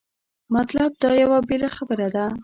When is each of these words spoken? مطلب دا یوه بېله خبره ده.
مطلب 0.55 0.91
دا 1.03 1.11
یوه 1.21 1.37
بېله 1.47 1.69
خبره 1.77 2.07
ده. 2.15 2.25